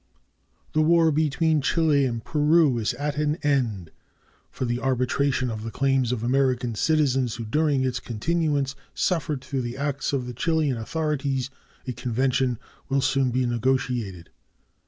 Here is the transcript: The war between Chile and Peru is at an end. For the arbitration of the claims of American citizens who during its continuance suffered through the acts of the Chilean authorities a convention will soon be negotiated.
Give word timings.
The 0.73 0.81
war 0.81 1.11
between 1.11 1.61
Chile 1.61 2.05
and 2.05 2.25
Peru 2.25 2.79
is 2.79 2.95
at 2.95 3.17
an 3.17 3.35
end. 3.43 3.91
For 4.49 4.65
the 4.65 4.79
arbitration 4.79 5.51
of 5.51 5.63
the 5.63 5.69
claims 5.69 6.11
of 6.11 6.23
American 6.23 6.73
citizens 6.73 7.35
who 7.35 7.45
during 7.45 7.83
its 7.83 7.99
continuance 7.99 8.75
suffered 8.95 9.41
through 9.41 9.61
the 9.61 9.77
acts 9.77 10.11
of 10.11 10.25
the 10.25 10.33
Chilean 10.33 10.75
authorities 10.77 11.51
a 11.85 11.93
convention 11.93 12.57
will 12.89 13.01
soon 13.01 13.29
be 13.29 13.45
negotiated. 13.45 14.31